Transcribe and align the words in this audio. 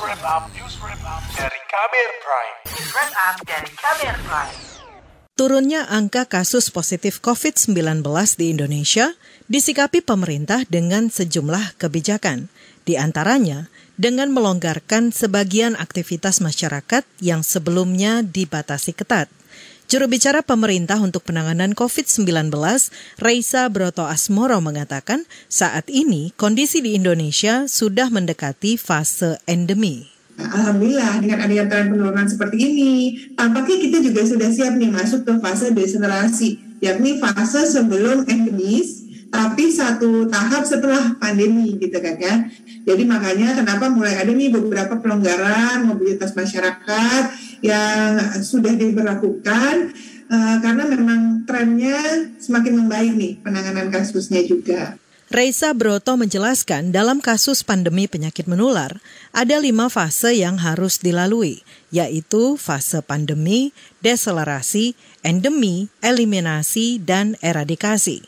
wrap 0.00 0.20
up, 0.28 0.44
dari 1.32 1.60
Kamer 1.72 2.10
Prime. 2.20 2.56
News 2.68 2.92
dari 3.48 3.70
Kamer 3.80 4.16
Prime. 4.28 4.56
Turunnya 5.36 5.84
angka 5.88 6.28
kasus 6.28 6.72
positif 6.72 7.20
COVID-19 7.20 8.04
di 8.36 8.52
Indonesia 8.52 9.12
disikapi 9.48 10.00
pemerintah 10.00 10.64
dengan 10.68 11.08
sejumlah 11.12 11.80
kebijakan. 11.80 12.48
Di 12.84 12.96
antaranya, 12.96 13.68
dengan 13.96 14.32
melonggarkan 14.32 15.12
sebagian 15.12 15.76
aktivitas 15.76 16.44
masyarakat 16.44 17.04
yang 17.20 17.40
sebelumnya 17.40 18.20
dibatasi 18.24 18.96
ketat. 18.96 19.28
Juru 19.86 20.10
bicara 20.10 20.42
pemerintah 20.42 20.98
untuk 20.98 21.22
penanganan 21.30 21.70
COVID-19, 21.70 22.50
Reisa 23.22 23.70
Broto 23.70 24.02
Asmoro 24.02 24.58
mengatakan 24.58 25.22
saat 25.46 25.86
ini 25.94 26.34
kondisi 26.34 26.82
di 26.82 26.98
Indonesia 26.98 27.70
sudah 27.70 28.10
mendekati 28.10 28.74
fase 28.82 29.38
endemi. 29.46 30.10
Alhamdulillah 30.42 31.22
dengan 31.22 31.38
adanya 31.38 31.70
tren 31.70 31.94
penurunan 31.94 32.26
seperti 32.26 32.66
ini, 32.66 32.92
tampaknya 33.38 33.78
kita 33.78 33.98
juga 34.02 34.26
sudah 34.26 34.50
siap 34.50 34.74
nih 34.74 34.90
masuk 34.90 35.22
ke 35.22 35.38
fase 35.38 35.70
deselerasi, 35.70 36.82
yakni 36.82 37.22
fase 37.22 37.70
sebelum 37.70 38.26
endemis, 38.26 39.06
tapi 39.30 39.70
satu 39.70 40.26
tahap 40.26 40.66
setelah 40.66 41.14
pandemi 41.22 41.78
gitu 41.78 41.94
kan 42.02 42.18
ya. 42.18 42.34
Jadi 42.82 43.06
makanya 43.06 43.54
kenapa 43.54 43.86
mulai 43.86 44.18
ada 44.18 44.34
nih 44.34 44.50
beberapa 44.50 44.98
pelonggaran 44.98 45.86
mobilitas 45.86 46.34
masyarakat 46.34 47.45
yang 47.64 48.20
sudah 48.40 48.74
diberlakukan 48.76 49.96
uh, 50.28 50.56
karena 50.60 50.84
memang 50.88 51.20
trennya 51.48 52.30
semakin 52.36 52.84
membaik 52.84 53.12
nih 53.16 53.32
penanganan 53.40 53.88
kasusnya 53.88 54.42
juga. 54.44 54.98
Reisa 55.26 55.74
Broto 55.74 56.14
menjelaskan 56.14 56.94
dalam 56.94 57.18
kasus 57.18 57.66
pandemi 57.66 58.06
penyakit 58.06 58.46
menular, 58.46 59.02
ada 59.34 59.58
lima 59.58 59.90
fase 59.90 60.38
yang 60.38 60.54
harus 60.54 61.02
dilalui, 61.02 61.66
yaitu 61.90 62.54
fase 62.54 63.02
pandemi, 63.02 63.74
deselerasi, 64.06 64.94
endemi, 65.26 65.90
eliminasi, 65.98 67.02
dan 67.02 67.34
eradikasi. 67.42 68.22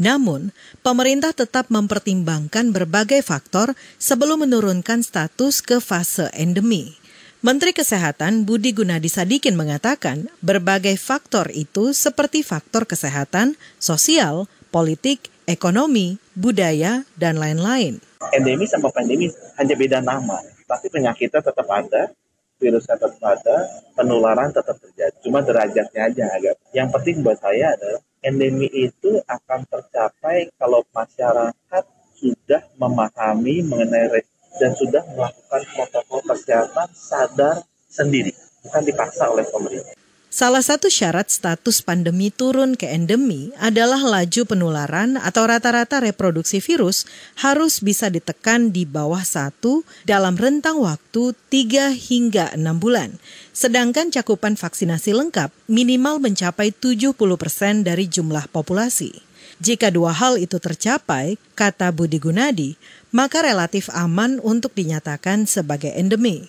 Namun, 0.00 0.56
pemerintah 0.80 1.36
tetap 1.36 1.68
mempertimbangkan 1.68 2.72
berbagai 2.72 3.20
faktor 3.20 3.76
sebelum 4.00 4.48
menurunkan 4.48 5.04
status 5.04 5.60
ke 5.60 5.84
fase 5.84 6.32
endemi. 6.32 6.96
Menteri 7.38 7.70
Kesehatan 7.70 8.42
Budi 8.42 8.74
Gunadi 8.74 9.06
Sadikin 9.06 9.54
mengatakan 9.54 10.26
berbagai 10.42 10.98
faktor 10.98 11.46
itu 11.54 11.94
seperti 11.94 12.42
faktor 12.42 12.82
kesehatan, 12.82 13.54
sosial, 13.78 14.50
politik, 14.74 15.30
ekonomi, 15.46 16.18
budaya, 16.34 17.06
dan 17.14 17.38
lain-lain. 17.38 18.02
Endemi 18.34 18.66
sama 18.66 18.90
pandemi 18.90 19.30
hanya 19.54 19.74
beda 19.78 20.02
nama, 20.02 20.42
tapi 20.66 20.90
penyakitnya 20.90 21.38
tetap 21.38 21.62
ada, 21.70 22.10
virusnya 22.58 22.98
tetap 22.98 23.22
ada, 23.22 23.56
penularan 23.94 24.50
tetap 24.50 24.74
terjadi. 24.82 25.14
Cuma 25.22 25.38
derajatnya 25.38 26.10
aja 26.10 26.24
agak. 26.34 26.58
Yang 26.74 26.88
penting 26.90 27.22
buat 27.22 27.38
saya 27.38 27.70
adalah 27.78 28.02
endemi 28.18 28.66
itu 28.66 29.22
akan 29.30 29.62
tercapai 29.70 30.50
kalau 30.58 30.82
masyarakat 30.90 31.84
sudah 32.18 32.66
memahami 32.82 33.62
mengenai 33.62 34.26
dan 34.56 34.72
sudah 34.72 35.04
melakukan 35.12 35.62
protokol 35.76 36.20
kesehatan 36.24 36.88
sadar 36.96 37.60
sendiri, 37.92 38.32
bukan 38.64 38.82
dipaksa 38.88 39.28
oleh 39.28 39.44
pemerintah. 39.48 39.98
Salah 40.28 40.60
satu 40.60 40.92
syarat 40.92 41.32
status 41.32 41.80
pandemi 41.80 42.28
turun 42.28 42.76
ke 42.76 42.84
endemi 42.84 43.48
adalah 43.56 43.96
laju 43.96 44.44
penularan 44.44 45.16
atau 45.16 45.48
rata-rata 45.48 46.04
reproduksi 46.04 46.60
virus 46.60 47.08
harus 47.40 47.80
bisa 47.80 48.12
ditekan 48.12 48.68
di 48.68 48.84
bawah 48.84 49.24
satu 49.24 49.88
dalam 50.04 50.36
rentang 50.36 50.84
waktu 50.84 51.32
3 51.32 51.96
hingga 51.96 52.52
6 52.60 52.60
bulan. 52.76 53.16
Sedangkan 53.56 54.12
cakupan 54.12 54.60
vaksinasi 54.60 55.16
lengkap 55.16 55.48
minimal 55.64 56.20
mencapai 56.20 56.76
70 56.76 57.16
persen 57.16 57.80
dari 57.80 58.04
jumlah 58.04 58.52
populasi. 58.52 59.27
Jika 59.58 59.90
dua 59.90 60.14
hal 60.14 60.38
itu 60.38 60.62
tercapai, 60.62 61.34
kata 61.58 61.90
Budi 61.90 62.22
Gunadi, 62.22 62.78
maka 63.10 63.42
relatif 63.42 63.90
aman 63.90 64.38
untuk 64.38 64.70
dinyatakan 64.78 65.50
sebagai 65.50 65.90
endemi. 65.98 66.46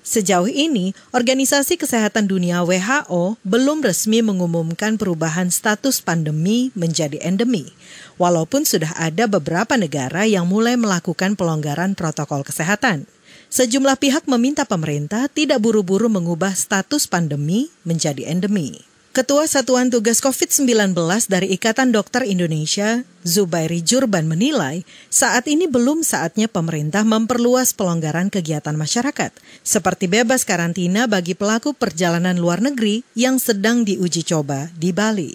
Sejauh 0.00 0.48
ini, 0.48 0.96
Organisasi 1.12 1.76
Kesehatan 1.76 2.24
Dunia 2.24 2.64
WHO 2.64 3.36
belum 3.44 3.84
resmi 3.84 4.24
mengumumkan 4.24 4.96
perubahan 4.96 5.52
status 5.52 6.00
pandemi 6.00 6.72
menjadi 6.72 7.20
endemi, 7.20 7.68
walaupun 8.16 8.64
sudah 8.64 8.96
ada 8.96 9.28
beberapa 9.28 9.76
negara 9.76 10.24
yang 10.24 10.48
mulai 10.48 10.80
melakukan 10.80 11.36
pelonggaran 11.36 11.92
protokol 11.92 12.40
kesehatan. 12.40 13.04
Sejumlah 13.52 14.00
pihak 14.00 14.24
meminta 14.24 14.64
pemerintah 14.64 15.28
tidak 15.28 15.60
buru-buru 15.60 16.08
mengubah 16.08 16.56
status 16.56 17.04
pandemi 17.04 17.68
menjadi 17.84 18.32
endemi. 18.32 18.87
Ketua 19.18 19.50
Satuan 19.50 19.90
Tugas 19.90 20.22
COVID-19 20.22 20.94
dari 21.26 21.50
Ikatan 21.50 21.90
Dokter 21.90 22.22
Indonesia, 22.22 23.02
Zubairi 23.26 23.82
Jurban 23.82 24.30
menilai, 24.30 24.86
saat 25.10 25.50
ini 25.50 25.66
belum 25.66 26.06
saatnya 26.06 26.46
pemerintah 26.46 27.02
memperluas 27.02 27.74
pelonggaran 27.74 28.30
kegiatan 28.30 28.78
masyarakat, 28.78 29.34
seperti 29.66 30.06
bebas 30.06 30.46
karantina 30.46 31.10
bagi 31.10 31.34
pelaku 31.34 31.74
perjalanan 31.74 32.38
luar 32.38 32.62
negeri 32.62 33.02
yang 33.18 33.42
sedang 33.42 33.82
diuji 33.82 34.22
coba 34.22 34.70
di 34.78 34.94
Bali. 34.94 35.34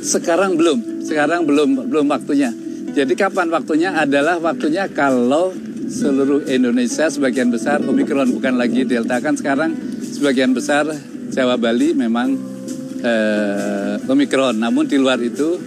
Sekarang 0.00 0.56
belum, 0.56 1.04
sekarang 1.04 1.44
belum 1.44 1.92
belum 1.92 2.08
waktunya. 2.08 2.56
Jadi 2.96 3.12
kapan 3.20 3.52
waktunya 3.52 3.92
adalah 4.00 4.40
waktunya 4.40 4.88
kalau 4.88 5.52
seluruh 5.92 6.48
Indonesia 6.48 7.12
sebagian 7.12 7.52
besar 7.52 7.84
Omikron 7.84 8.32
bukan 8.32 8.56
lagi 8.56 8.88
Delta 8.88 9.20
kan 9.20 9.36
sekarang 9.36 9.76
sebagian 10.00 10.56
besar 10.56 10.88
Jawa 11.28 11.60
Bali 11.60 11.92
memang 11.92 12.53
eh, 13.04 14.10
Omikron. 14.10 14.56
Namun 14.56 14.88
di 14.88 14.96
luar 14.96 15.20
itu 15.20 15.60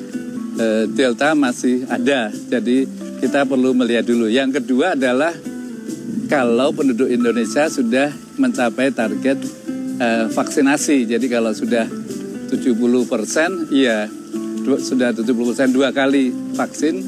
eh, 0.57 0.89
Delta 0.89 1.37
masih 1.37 1.85
ada. 1.85 2.33
Jadi 2.33 2.89
kita 3.21 3.45
perlu 3.45 3.77
melihat 3.77 4.09
dulu. 4.09 4.25
Yang 4.27 4.61
kedua 4.61 4.97
adalah 4.97 5.33
kalau 6.27 6.75
penduduk 6.75 7.07
Indonesia 7.07 7.69
sudah 7.69 8.11
mencapai 8.35 8.91
target 8.91 9.37
eh, 10.01 10.25
vaksinasi. 10.33 11.05
Jadi 11.05 11.25
kalau 11.29 11.53
sudah 11.53 11.85
70 12.47 12.73
persen, 13.07 13.69
iya 13.71 14.09
sudah 14.67 15.15
70 15.15 15.31
persen 15.31 15.71
dua 15.71 15.95
kali 15.95 16.35
vaksin 16.51 16.99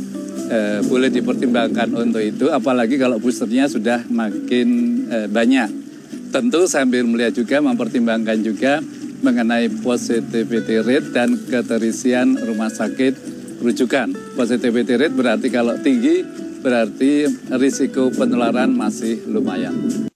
eh, 0.48 0.80
boleh 0.88 1.12
dipertimbangkan 1.12 1.92
untuk 1.92 2.24
itu. 2.24 2.48
Apalagi 2.48 2.96
kalau 2.96 3.20
boosternya 3.20 3.68
sudah 3.68 4.08
makin 4.08 4.68
eh, 5.12 5.28
banyak. 5.28 5.92
Tentu 6.30 6.70
sambil 6.70 7.04
melihat 7.10 7.34
juga 7.34 7.58
mempertimbangkan 7.58 8.38
juga 8.46 8.80
mengenai 9.20 9.70
positivity 9.84 10.80
rate 10.84 11.12
dan 11.12 11.36
keterisian 11.48 12.40
rumah 12.40 12.72
sakit 12.72 13.16
rujukan. 13.60 14.16
Positivity 14.36 14.96
rate 14.96 15.16
berarti 15.16 15.48
kalau 15.52 15.76
tinggi 15.80 16.24
berarti 16.60 17.28
risiko 17.56 18.12
penularan 18.12 18.72
masih 18.72 19.24
lumayan. 19.28 20.08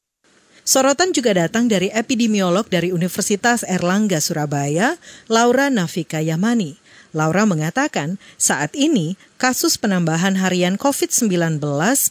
Sorotan 0.64 1.12
juga 1.12 1.36
datang 1.36 1.68
dari 1.68 1.92
epidemiolog 1.92 2.64
dari 2.72 2.96
Universitas 2.96 3.68
Erlangga 3.68 4.24
Surabaya, 4.24 4.96
Laura 5.28 5.68
Nafika 5.68 6.24
Yamani. 6.24 6.80
Laura 7.14 7.44
mengatakan 7.44 8.18
saat 8.40 8.74
ini 8.74 9.20
kasus 9.38 9.76
penambahan 9.78 10.40
harian 10.40 10.80
COVID-19 10.80 11.62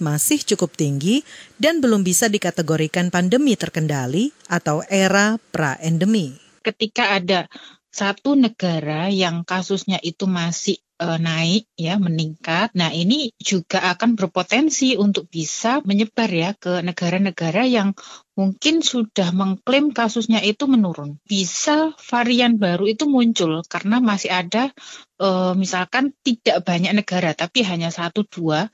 masih 0.04 0.38
cukup 0.46 0.76
tinggi 0.78 1.26
dan 1.58 1.80
belum 1.82 2.04
bisa 2.06 2.30
dikategorikan 2.30 3.10
pandemi 3.10 3.58
terkendali 3.58 4.30
atau 4.46 4.84
era 4.86 5.42
pra-endemi 5.50 6.41
ketika 6.62 7.18
ada 7.18 7.50
satu 7.92 8.32
negara 8.32 9.12
yang 9.12 9.44
kasusnya 9.44 10.00
itu 10.00 10.24
masih 10.24 10.80
e, 10.96 11.06
naik 11.20 11.68
ya 11.76 12.00
meningkat. 12.00 12.72
Nah, 12.72 12.88
ini 12.88 13.36
juga 13.36 13.84
akan 13.92 14.16
berpotensi 14.16 14.96
untuk 14.96 15.28
bisa 15.28 15.84
menyebar 15.84 16.32
ya 16.32 16.50
ke 16.56 16.80
negara-negara 16.80 17.68
yang 17.68 17.92
mungkin 18.32 18.80
sudah 18.80 19.36
mengklaim 19.36 19.92
kasusnya 19.92 20.40
itu 20.40 20.64
menurun. 20.64 21.20
Bisa 21.28 21.92
varian 22.00 22.56
baru 22.56 22.88
itu 22.88 23.04
muncul 23.04 23.60
karena 23.68 24.00
masih 24.00 24.32
ada 24.32 24.72
e, 25.20 25.28
misalkan 25.52 26.16
tidak 26.24 26.64
banyak 26.64 26.96
negara 26.96 27.36
tapi 27.36 27.60
hanya 27.60 27.92
satu 27.92 28.24
dua 28.24 28.72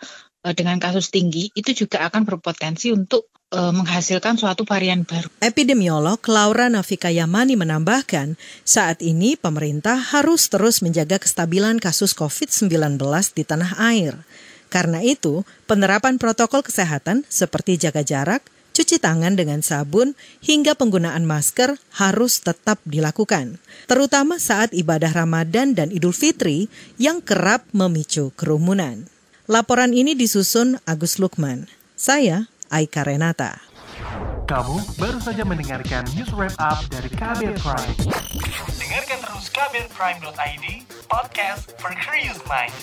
dengan 0.55 0.77
kasus 0.79 1.11
tinggi 1.13 1.51
itu 1.53 1.85
juga 1.85 2.05
akan 2.09 2.25
berpotensi 2.29 2.93
untuk 2.93 3.29
e, 3.53 3.61
menghasilkan 3.61 4.37
suatu 4.37 4.65
varian 4.69 5.05
baru. 5.05 5.29
Epidemiolog 5.41 6.21
Laura 6.29 6.69
Nafika 6.69 7.09
Yamani 7.09 7.57
menambahkan, 7.57 8.37
saat 8.65 9.01
ini 9.01 9.35
pemerintah 9.35 9.97
harus 9.97 10.49
terus 10.53 10.85
menjaga 10.85 11.21
kestabilan 11.21 11.81
kasus 11.81 12.13
COVID-19 12.17 13.01
di 13.35 13.43
tanah 13.45 13.77
air. 13.81 14.15
Karena 14.69 15.01
itu, 15.01 15.49
penerapan 15.65 16.21
protokol 16.21 16.61
kesehatan 16.61 17.25
seperti 17.33 17.81
jaga 17.81 18.05
jarak, 18.05 18.45
cuci 18.77 19.01
tangan 19.01 19.33
dengan 19.33 19.65
sabun, 19.65 20.13
hingga 20.45 20.77
penggunaan 20.77 21.25
masker 21.25 21.81
harus 21.97 22.45
tetap 22.45 22.79
dilakukan, 22.85 23.57
terutama 23.89 24.37
saat 24.37 24.71
ibadah 24.77 25.11
Ramadan 25.11 25.73
dan 25.73 25.89
Idul 25.89 26.13
Fitri 26.13 26.69
yang 27.01 27.25
kerap 27.25 27.65
memicu 27.73 28.31
kerumunan. 28.37 29.09
Laporan 29.49 29.97
ini 29.97 30.13
disusun 30.13 30.77
Agus 30.85 31.17
Lukman. 31.17 31.73
Saya 31.97 32.53
Aika 32.69 33.01
Renata. 33.01 33.65
Kamu 34.45 34.77
baru 35.01 35.17
saja 35.25 35.41
mendengarkan 35.41 36.05
news 36.13 36.29
wrap 36.37 36.53
up 36.61 36.85
dari 36.93 37.09
Kabel 37.09 37.57
Prime. 37.57 37.97
Dengarkan 38.77 39.19
terus 39.25 39.49
kabelprime.id, 39.49 40.85
podcast 41.09 41.73
for 41.81 41.97
curious 41.97 42.37
mind. 42.45 42.77